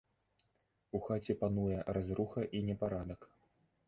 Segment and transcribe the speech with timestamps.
[0.99, 3.21] У хаце пануе разруха і непарадак.